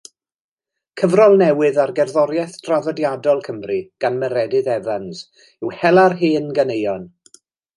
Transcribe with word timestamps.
Cyfrol 1.01 1.35
newydd 1.41 1.77
ar 1.83 1.93
gerddoriaeth 1.99 2.57
draddodiadol 2.69 3.43
Cymru 3.49 3.77
gan 4.05 4.19
Meredydd 4.25 4.71
Evans 4.77 5.23
yw 5.45 5.75
Hela'r 5.83 6.19
Hen 6.25 6.53
Ganeuon. 6.61 7.07